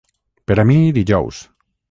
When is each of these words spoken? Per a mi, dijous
Per 0.51 0.57
a 0.63 0.65
mi, 0.71 0.79
dijous 0.97 1.45